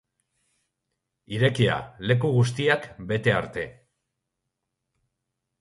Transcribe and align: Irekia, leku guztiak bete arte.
Irekia, 1.35 1.75
leku 2.11 2.33
guztiak 2.39 2.89
bete 3.13 3.37
arte. 3.43 3.67